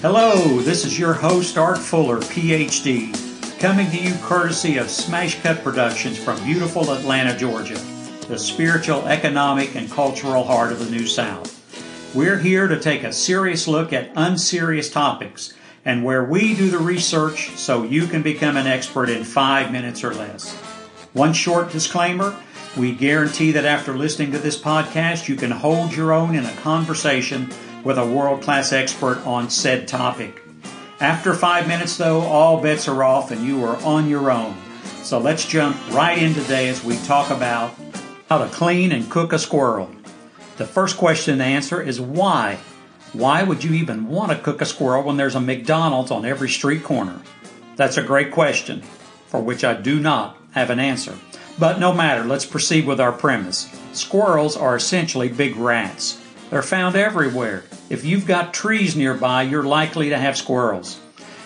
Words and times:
Hello, 0.00 0.60
this 0.60 0.84
is 0.84 0.96
your 0.96 1.12
host, 1.12 1.58
Art 1.58 1.76
Fuller, 1.76 2.18
PhD, 2.18 3.58
coming 3.58 3.90
to 3.90 3.98
you 3.98 4.14
courtesy 4.22 4.76
of 4.76 4.88
Smash 4.88 5.42
Cut 5.42 5.64
Productions 5.64 6.16
from 6.16 6.40
beautiful 6.44 6.92
Atlanta, 6.92 7.36
Georgia, 7.36 7.74
the 8.28 8.38
spiritual, 8.38 9.04
economic, 9.08 9.74
and 9.74 9.90
cultural 9.90 10.44
heart 10.44 10.70
of 10.70 10.78
the 10.78 10.88
New 10.88 11.04
South. 11.04 12.14
We're 12.14 12.38
here 12.38 12.68
to 12.68 12.78
take 12.78 13.02
a 13.02 13.12
serious 13.12 13.66
look 13.66 13.92
at 13.92 14.12
unserious 14.14 14.88
topics 14.88 15.54
and 15.84 16.04
where 16.04 16.22
we 16.22 16.54
do 16.54 16.70
the 16.70 16.78
research 16.78 17.50
so 17.56 17.82
you 17.82 18.06
can 18.06 18.22
become 18.22 18.56
an 18.56 18.68
expert 18.68 19.10
in 19.10 19.24
five 19.24 19.72
minutes 19.72 20.04
or 20.04 20.14
less. 20.14 20.54
One 21.12 21.32
short 21.32 21.72
disclaimer 21.72 22.40
we 22.76 22.92
guarantee 22.92 23.50
that 23.50 23.64
after 23.64 23.96
listening 23.96 24.30
to 24.30 24.38
this 24.38 24.60
podcast, 24.60 25.26
you 25.26 25.34
can 25.34 25.50
hold 25.50 25.92
your 25.92 26.12
own 26.12 26.36
in 26.36 26.44
a 26.44 26.56
conversation 26.58 27.50
with 27.84 27.98
a 27.98 28.06
world 28.06 28.42
class 28.42 28.72
expert 28.72 29.18
on 29.26 29.50
said 29.50 29.88
topic. 29.88 30.42
After 31.00 31.32
five 31.34 31.68
minutes, 31.68 31.96
though, 31.96 32.20
all 32.22 32.60
bets 32.60 32.88
are 32.88 33.04
off 33.04 33.30
and 33.30 33.46
you 33.46 33.64
are 33.64 33.76
on 33.84 34.08
your 34.08 34.30
own. 34.30 34.56
So 35.02 35.18
let's 35.18 35.46
jump 35.46 35.76
right 35.92 36.18
in 36.18 36.34
today 36.34 36.68
as 36.68 36.82
we 36.84 36.96
talk 36.98 37.30
about 37.30 37.74
how 38.28 38.38
to 38.38 38.50
clean 38.50 38.92
and 38.92 39.10
cook 39.10 39.32
a 39.32 39.38
squirrel. 39.38 39.90
The 40.56 40.66
first 40.66 40.96
question 40.96 41.38
to 41.38 41.44
answer 41.44 41.80
is 41.80 42.00
why? 42.00 42.58
Why 43.12 43.42
would 43.42 43.64
you 43.64 43.74
even 43.74 44.08
want 44.08 44.32
to 44.32 44.38
cook 44.38 44.60
a 44.60 44.66
squirrel 44.66 45.04
when 45.04 45.16
there's 45.16 45.34
a 45.34 45.40
McDonald's 45.40 46.10
on 46.10 46.26
every 46.26 46.48
street 46.48 46.84
corner? 46.84 47.22
That's 47.76 47.96
a 47.96 48.02
great 48.02 48.32
question, 48.32 48.82
for 49.28 49.40
which 49.40 49.64
I 49.64 49.74
do 49.74 50.00
not 50.00 50.36
have 50.50 50.70
an 50.70 50.80
answer. 50.80 51.16
But 51.58 51.78
no 51.78 51.94
matter, 51.94 52.24
let's 52.24 52.44
proceed 52.44 52.86
with 52.86 53.00
our 53.00 53.12
premise. 53.12 53.68
Squirrels 53.92 54.56
are 54.56 54.76
essentially 54.76 55.28
big 55.28 55.56
rats. 55.56 56.20
They're 56.50 56.62
found 56.62 56.96
everywhere. 56.96 57.64
If 57.90 58.04
you've 58.04 58.26
got 58.26 58.54
trees 58.54 58.96
nearby, 58.96 59.42
you're 59.42 59.62
likely 59.62 60.08
to 60.10 60.18
have 60.18 60.36
squirrels. 60.36 60.98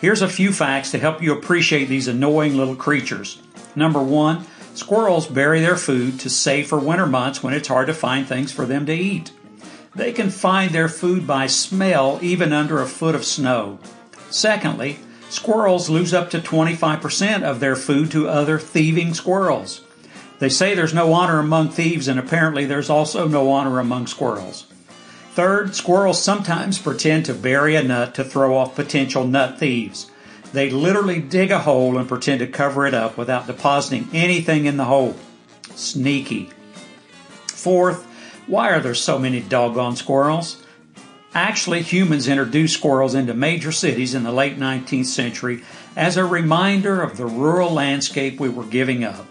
Here's 0.00 0.22
a 0.22 0.28
few 0.28 0.52
facts 0.52 0.90
to 0.92 0.98
help 0.98 1.22
you 1.22 1.32
appreciate 1.32 1.86
these 1.86 2.08
annoying 2.08 2.56
little 2.56 2.76
creatures. 2.76 3.42
Number 3.74 4.02
one, 4.02 4.46
squirrels 4.74 5.26
bury 5.26 5.60
their 5.60 5.76
food 5.76 6.20
to 6.20 6.30
save 6.30 6.68
for 6.68 6.78
winter 6.78 7.06
months 7.06 7.42
when 7.42 7.52
it's 7.52 7.68
hard 7.68 7.88
to 7.88 7.94
find 7.94 8.26
things 8.26 8.52
for 8.52 8.64
them 8.64 8.86
to 8.86 8.94
eat. 8.94 9.32
They 9.94 10.12
can 10.12 10.30
find 10.30 10.70
their 10.70 10.88
food 10.88 11.26
by 11.26 11.46
smell 11.46 12.18
even 12.22 12.52
under 12.52 12.80
a 12.80 12.86
foot 12.86 13.14
of 13.14 13.24
snow. 13.24 13.78
Secondly, 14.30 14.98
squirrels 15.28 15.90
lose 15.90 16.14
up 16.14 16.30
to 16.30 16.38
25% 16.38 17.42
of 17.42 17.60
their 17.60 17.76
food 17.76 18.10
to 18.12 18.28
other 18.28 18.58
thieving 18.58 19.12
squirrels. 19.14 19.82
They 20.38 20.50
say 20.50 20.74
there's 20.74 20.94
no 20.94 21.12
honor 21.12 21.38
among 21.38 21.70
thieves, 21.70 22.08
and 22.08 22.18
apparently 22.18 22.66
there's 22.66 22.90
also 22.90 23.26
no 23.26 23.50
honor 23.50 23.78
among 23.78 24.06
squirrels. 24.06 24.66
Third, 25.36 25.74
squirrels 25.74 26.22
sometimes 26.22 26.78
pretend 26.78 27.26
to 27.26 27.34
bury 27.34 27.76
a 27.76 27.82
nut 27.82 28.14
to 28.14 28.24
throw 28.24 28.56
off 28.56 28.74
potential 28.74 29.26
nut 29.26 29.58
thieves. 29.58 30.10
They 30.54 30.70
literally 30.70 31.20
dig 31.20 31.50
a 31.50 31.58
hole 31.58 31.98
and 31.98 32.08
pretend 32.08 32.38
to 32.38 32.46
cover 32.46 32.86
it 32.86 32.94
up 32.94 33.18
without 33.18 33.46
depositing 33.46 34.08
anything 34.14 34.64
in 34.64 34.78
the 34.78 34.86
hole. 34.86 35.14
Sneaky. 35.74 36.48
Fourth, 37.48 38.06
why 38.46 38.70
are 38.70 38.80
there 38.80 38.94
so 38.94 39.18
many 39.18 39.40
doggone 39.40 39.96
squirrels? 39.96 40.64
Actually, 41.34 41.82
humans 41.82 42.28
introduced 42.28 42.78
squirrels 42.78 43.14
into 43.14 43.34
major 43.34 43.72
cities 43.72 44.14
in 44.14 44.22
the 44.22 44.32
late 44.32 44.58
19th 44.58 45.04
century 45.04 45.62
as 45.96 46.16
a 46.16 46.24
reminder 46.24 47.02
of 47.02 47.18
the 47.18 47.26
rural 47.26 47.70
landscape 47.70 48.40
we 48.40 48.48
were 48.48 48.64
giving 48.64 49.04
up. 49.04 49.26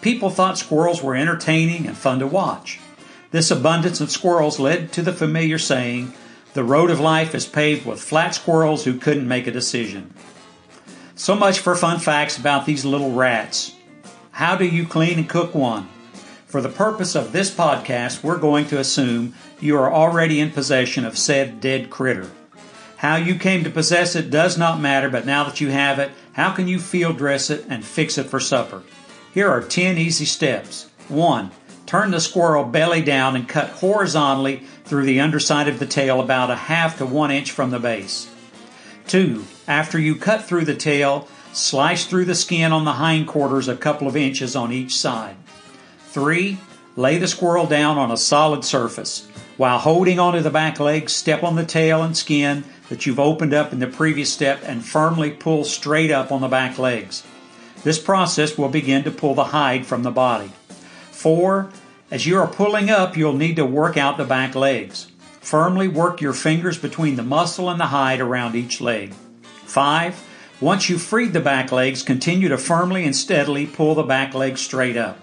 People 0.00 0.30
thought 0.30 0.56
squirrels 0.56 1.02
were 1.02 1.14
entertaining 1.14 1.86
and 1.86 1.94
fun 1.94 2.20
to 2.20 2.26
watch. 2.26 2.80
This 3.32 3.50
abundance 3.50 4.02
of 4.02 4.10
squirrels 4.10 4.60
led 4.60 4.92
to 4.92 5.02
the 5.02 5.12
familiar 5.12 5.58
saying, 5.58 6.12
the 6.52 6.62
road 6.62 6.90
of 6.90 7.00
life 7.00 7.34
is 7.34 7.46
paved 7.46 7.86
with 7.86 8.02
flat 8.02 8.34
squirrels 8.34 8.84
who 8.84 8.98
couldn't 8.98 9.26
make 9.26 9.46
a 9.46 9.50
decision. 9.50 10.12
So 11.14 11.34
much 11.34 11.58
for 11.58 11.74
fun 11.74 11.98
facts 11.98 12.36
about 12.36 12.66
these 12.66 12.84
little 12.84 13.12
rats. 13.12 13.74
How 14.32 14.54
do 14.54 14.66
you 14.66 14.86
clean 14.86 15.18
and 15.18 15.28
cook 15.28 15.54
one? 15.54 15.88
For 16.46 16.60
the 16.60 16.68
purpose 16.68 17.14
of 17.14 17.32
this 17.32 17.50
podcast, 17.50 18.22
we're 18.22 18.36
going 18.36 18.66
to 18.66 18.78
assume 18.78 19.32
you 19.60 19.78
are 19.78 19.90
already 19.90 20.38
in 20.38 20.50
possession 20.50 21.06
of 21.06 21.16
said 21.16 21.58
dead 21.58 21.88
critter. 21.88 22.30
How 22.98 23.16
you 23.16 23.36
came 23.36 23.64
to 23.64 23.70
possess 23.70 24.14
it 24.14 24.30
does 24.30 24.58
not 24.58 24.78
matter, 24.78 25.08
but 25.08 25.24
now 25.24 25.44
that 25.44 25.60
you 25.60 25.70
have 25.70 25.98
it, 25.98 26.10
how 26.34 26.52
can 26.52 26.68
you 26.68 26.78
field 26.78 27.16
dress 27.16 27.48
it 27.48 27.64
and 27.70 27.82
fix 27.82 28.18
it 28.18 28.24
for 28.24 28.40
supper? 28.40 28.82
Here 29.32 29.48
are 29.48 29.62
10 29.62 29.96
easy 29.96 30.26
steps. 30.26 30.90
1. 31.08 31.50
Turn 31.92 32.10
the 32.10 32.20
squirrel 32.20 32.64
belly 32.64 33.02
down 33.02 33.36
and 33.36 33.46
cut 33.46 33.68
horizontally 33.68 34.62
through 34.86 35.04
the 35.04 35.20
underside 35.20 35.68
of 35.68 35.78
the 35.78 35.84
tail 35.84 36.22
about 36.22 36.50
a 36.50 36.56
half 36.56 36.96
to 36.96 37.04
one 37.04 37.30
inch 37.30 37.50
from 37.50 37.68
the 37.68 37.78
base. 37.78 38.30
2. 39.08 39.44
After 39.68 39.98
you 39.98 40.16
cut 40.16 40.42
through 40.42 40.64
the 40.64 40.74
tail, 40.74 41.28
slice 41.52 42.06
through 42.06 42.24
the 42.24 42.34
skin 42.34 42.72
on 42.72 42.86
the 42.86 42.94
hindquarters 42.94 43.68
a 43.68 43.76
couple 43.76 44.08
of 44.08 44.16
inches 44.16 44.56
on 44.56 44.72
each 44.72 44.96
side. 44.96 45.36
3. 46.06 46.56
Lay 46.96 47.18
the 47.18 47.28
squirrel 47.28 47.66
down 47.66 47.98
on 47.98 48.10
a 48.10 48.16
solid 48.16 48.64
surface. 48.64 49.28
While 49.58 49.78
holding 49.78 50.18
onto 50.18 50.40
the 50.40 50.48
back 50.48 50.80
legs, 50.80 51.12
step 51.12 51.42
on 51.42 51.56
the 51.56 51.66
tail 51.66 52.02
and 52.02 52.16
skin 52.16 52.64
that 52.88 53.04
you've 53.04 53.20
opened 53.20 53.52
up 53.52 53.70
in 53.70 53.80
the 53.80 53.86
previous 53.86 54.32
step 54.32 54.62
and 54.64 54.82
firmly 54.82 55.30
pull 55.30 55.64
straight 55.64 56.10
up 56.10 56.32
on 56.32 56.40
the 56.40 56.48
back 56.48 56.78
legs. 56.78 57.22
This 57.84 57.98
process 57.98 58.56
will 58.56 58.70
begin 58.70 59.04
to 59.04 59.10
pull 59.10 59.34
the 59.34 59.44
hide 59.44 59.84
from 59.84 60.04
the 60.04 60.10
body. 60.10 60.52
4. 61.10 61.70
As 62.12 62.26
you 62.26 62.38
are 62.38 62.46
pulling 62.46 62.90
up, 62.90 63.16
you'll 63.16 63.32
need 63.32 63.56
to 63.56 63.64
work 63.64 63.96
out 63.96 64.18
the 64.18 64.26
back 64.26 64.54
legs. 64.54 65.10
Firmly 65.40 65.88
work 65.88 66.20
your 66.20 66.34
fingers 66.34 66.76
between 66.76 67.16
the 67.16 67.22
muscle 67.22 67.70
and 67.70 67.80
the 67.80 67.86
hide 67.86 68.20
around 68.20 68.54
each 68.54 68.82
leg. 68.82 69.14
5. 69.64 70.28
Once 70.60 70.90
you've 70.90 71.00
freed 71.00 71.32
the 71.32 71.40
back 71.40 71.72
legs, 71.72 72.02
continue 72.02 72.50
to 72.50 72.58
firmly 72.58 73.06
and 73.06 73.16
steadily 73.16 73.64
pull 73.64 73.94
the 73.94 74.02
back 74.02 74.34
legs 74.34 74.60
straight 74.60 74.98
up. 74.98 75.18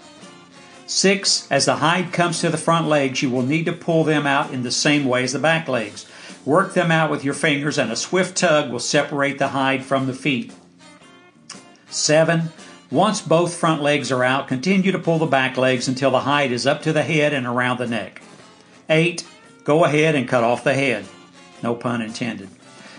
Six, 0.84 1.46
as 1.48 1.66
the 1.66 1.76
hide 1.76 2.12
comes 2.12 2.40
to 2.40 2.48
the 2.48 2.58
front 2.58 2.88
legs, 2.88 3.22
you 3.22 3.30
will 3.30 3.42
need 3.42 3.66
to 3.66 3.72
pull 3.72 4.02
them 4.02 4.26
out 4.26 4.52
in 4.52 4.64
the 4.64 4.72
same 4.72 5.04
way 5.04 5.22
as 5.22 5.32
the 5.32 5.38
back 5.38 5.68
legs. 5.68 6.10
Work 6.44 6.74
them 6.74 6.90
out 6.90 7.08
with 7.08 7.22
your 7.22 7.34
fingers, 7.34 7.78
and 7.78 7.92
a 7.92 7.96
swift 7.96 8.36
tug 8.36 8.68
will 8.68 8.80
separate 8.80 9.38
the 9.38 9.48
hide 9.48 9.84
from 9.84 10.08
the 10.08 10.12
feet. 10.12 10.52
Seven, 11.88 12.48
once 12.90 13.20
both 13.20 13.54
front 13.54 13.82
legs 13.82 14.10
are 14.10 14.24
out, 14.24 14.48
continue 14.48 14.90
to 14.92 14.98
pull 14.98 15.18
the 15.18 15.26
back 15.26 15.56
legs 15.56 15.86
until 15.86 16.10
the 16.10 16.20
hide 16.20 16.50
is 16.50 16.66
up 16.66 16.82
to 16.82 16.92
the 16.92 17.02
head 17.02 17.32
and 17.32 17.46
around 17.46 17.78
the 17.78 17.86
neck. 17.86 18.20
Eight, 18.88 19.24
go 19.64 19.84
ahead 19.84 20.16
and 20.16 20.28
cut 20.28 20.42
off 20.42 20.64
the 20.64 20.74
head. 20.74 21.04
No 21.62 21.74
pun 21.74 22.02
intended. 22.02 22.48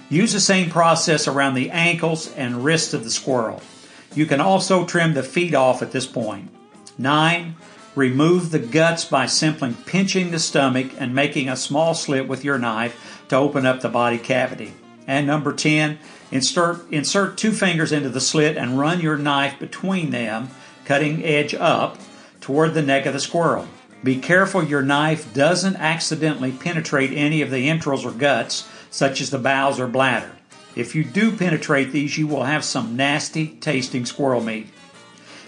Use 0.10 0.34
the 0.34 0.40
same 0.40 0.70
process 0.70 1.28
around 1.28 1.56
the 1.56 1.72
ankles 1.72 2.34
and 2.34 2.64
wrists 2.64 2.94
of 2.94 3.04
the 3.04 3.10
squirrel. 3.10 3.62
You 4.14 4.26
can 4.26 4.42
also 4.42 4.86
trim 4.86 5.14
the 5.14 5.24
feet 5.24 5.56
off 5.56 5.82
at 5.82 5.92
this 5.92 6.06
point. 6.06 6.50
9. 6.98 7.56
Remove 7.96 8.52
the 8.52 8.60
guts 8.60 9.06
by 9.06 9.26
simply 9.26 9.76
pinching 9.86 10.32
the 10.32 10.40
stomach 10.40 10.92
and 10.98 11.14
making 11.14 11.50
a 11.50 11.56
small 11.58 11.94
slit 11.94 12.28
with 12.28 12.46
your 12.46 12.58
knife 12.58 13.26
to 13.30 13.36
open 13.36 13.66
up 13.66 13.82
the 13.82 13.90
body 13.90 14.18
cavity. 14.18 14.74
And 15.08 15.28
number 15.28 15.54
10, 15.54 16.00
insert, 16.32 16.90
insert 16.92 17.38
two 17.38 17.52
fingers 17.52 17.92
into 17.92 18.10
the 18.10 18.22
slit 18.22 18.58
and 18.58 18.80
run 18.80 19.02
your 19.02 19.18
knife 19.18 19.60
between 19.60 20.12
them, 20.12 20.50
cutting 20.86 21.24
edge 21.24 21.54
up, 21.54 21.98
toward 22.40 22.74
the 22.74 22.82
neck 22.82 23.06
of 23.06 23.14
the 23.14 23.20
squirrel. 23.20 23.68
Be 24.04 24.18
careful 24.18 24.64
your 24.64 24.82
knife 24.82 25.34
doesn't 25.34 25.76
accidentally 25.76 26.52
penetrate 26.52 27.12
any 27.12 27.42
of 27.42 27.52
the 27.52 27.70
entrails 27.70 28.04
or 28.04 28.12
guts, 28.12 28.68
such 28.90 29.22
as 29.22 29.30
the 29.30 29.38
bowels 29.38 29.80
or 29.80 29.88
bladder. 29.88 30.32
If 30.76 30.96
you 30.96 31.04
do 31.04 31.36
penetrate 31.36 31.92
these, 31.92 32.18
you 32.18 32.28
will 32.28 32.44
have 32.44 32.64
some 32.64 32.96
nasty 32.96 33.48
tasting 33.48 34.06
squirrel 34.06 34.42
meat. 34.42 34.68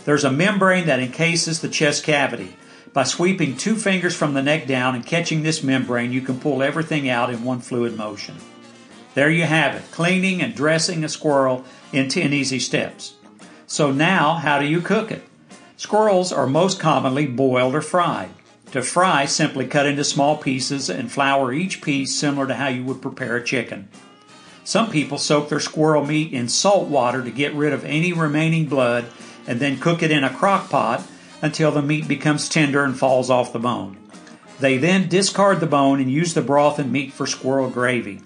There's 0.06 0.25
a 0.25 0.31
membrane 0.31 0.85
that 0.88 1.00
encases 1.00 1.62
the 1.62 1.70
chest 1.70 2.03
cavity. 2.03 2.56
By 2.91 3.06
sweeping 3.06 3.58
two 3.58 3.75
fingers 3.75 4.16
from 4.16 4.34
the 4.34 4.44
neck 4.44 4.68
down 4.68 4.94
and 4.94 5.06
catching 5.06 5.41
this 5.41 5.64
membrane, 5.64 6.12
you 6.12 6.22
can 6.22 6.40
pull 6.40 6.62
everything 6.62 7.09
out 7.09 7.32
in 7.32 7.44
one 7.44 7.59
fluid 7.59 7.97
motion. 7.97 8.35
There 9.14 9.30
you 9.30 9.44
have 9.44 9.76
it, 9.76 9.92
cleaning 9.92 10.42
and 10.42 10.56
dressing 10.56 11.04
a 11.04 11.10
squirrel 11.10 11.66
in 11.92 12.10
10 12.10 12.34
easy 12.34 12.60
steps. 12.60 13.14
So 13.68 13.92
now, 13.92 14.36
how 14.36 14.60
do 14.60 14.66
you 14.66 14.82
cook 14.82 15.12
it? 15.12 15.24
Squirrels 15.78 16.32
are 16.32 16.48
most 16.48 16.80
commonly 16.80 17.28
boiled 17.28 17.76
or 17.76 17.82
fried. 17.82 18.30
To 18.72 18.82
fry, 18.82 19.26
simply 19.26 19.68
cut 19.68 19.86
into 19.86 20.04
small 20.04 20.38
pieces 20.38 20.90
and 20.90 21.12
flour 21.12 21.54
each 21.54 21.82
piece 21.82 22.16
similar 22.16 22.48
to 22.48 22.56
how 22.56 22.70
you 22.70 22.84
would 22.86 23.02
prepare 23.04 23.36
a 23.36 23.44
chicken. 23.44 23.88
Some 24.64 24.90
people 24.90 25.18
soak 25.18 25.50
their 25.50 25.60
squirrel 25.60 26.06
meat 26.06 26.34
in 26.34 26.48
salt 26.48 26.88
water 26.88 27.22
to 27.22 27.30
get 27.30 27.54
rid 27.54 27.74
of 27.74 27.86
any 27.86 28.14
remaining 28.14 28.66
blood 28.66 29.06
and 29.46 29.60
then 29.60 29.78
cook 29.78 30.02
it 30.02 30.10
in 30.10 30.24
a 30.24 30.34
crock 30.34 30.70
pot 30.70 31.06
until 31.42 31.70
the 31.70 31.82
meat 31.82 32.08
becomes 32.08 32.50
tender 32.50 32.84
and 32.84 32.98
falls 32.98 33.30
off 33.30 33.54
the 33.54 33.60
bone. 33.60 33.98
They 34.60 34.78
then 34.78 35.10
discard 35.10 35.60
the 35.60 35.68
bone 35.68 36.00
and 36.00 36.10
use 36.10 36.34
the 36.34 36.42
broth 36.42 36.80
and 36.80 36.92
meat 36.92 37.12
for 37.12 37.28
squirrel 37.28 37.70
gravy, 37.70 38.22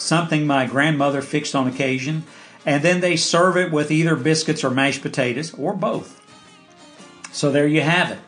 something 0.00 0.46
my 0.46 0.66
grandmother 0.66 1.22
fixed 1.22 1.54
on 1.54 1.68
occasion, 1.68 2.24
and 2.66 2.82
then 2.82 3.00
they 3.00 3.16
serve 3.16 3.56
it 3.56 3.72
with 3.72 3.90
either 3.90 4.16
biscuits 4.16 4.64
or 4.64 4.70
mashed 4.70 5.02
potatoes 5.02 5.54
or 5.54 5.74
both. 5.74 6.20
So 7.32 7.50
there 7.50 7.66
you 7.66 7.80
have 7.80 8.10
it. 8.10 8.18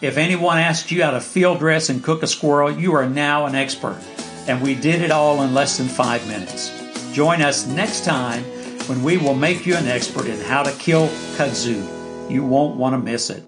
If 0.00 0.16
anyone 0.16 0.58
asks 0.58 0.90
you 0.90 1.02
how 1.02 1.12
to 1.12 1.20
field 1.20 1.58
dress 1.58 1.88
and 1.88 2.02
cook 2.02 2.22
a 2.22 2.26
squirrel, 2.26 2.70
you 2.70 2.94
are 2.94 3.08
now 3.08 3.46
an 3.46 3.54
expert. 3.54 3.98
And 4.46 4.60
we 4.60 4.74
did 4.74 5.00
it 5.00 5.10
all 5.10 5.42
in 5.42 5.54
less 5.54 5.78
than 5.78 5.88
five 5.88 6.26
minutes. 6.28 6.70
Join 7.12 7.40
us 7.40 7.66
next 7.66 8.04
time 8.04 8.42
when 8.86 9.02
we 9.02 9.16
will 9.16 9.34
make 9.34 9.66
you 9.66 9.76
an 9.76 9.86
expert 9.86 10.26
in 10.26 10.38
how 10.40 10.62
to 10.62 10.72
kill 10.72 11.08
kudzu. 11.36 12.30
You 12.30 12.44
won't 12.44 12.76
want 12.76 12.94
to 12.94 12.98
miss 12.98 13.30
it. 13.30 13.44